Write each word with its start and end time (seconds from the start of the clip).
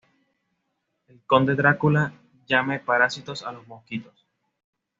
el 1.09 1.21
Conde 1.27 1.53
Drácula 1.53 2.11
llame 2.47 2.79
parásitos 2.79 3.43
a 3.43 3.51
los 3.51 3.67
mosquitos 3.67 4.25